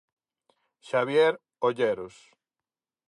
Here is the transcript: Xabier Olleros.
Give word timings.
Xabier 0.89 1.33
Olleros. 1.69 2.15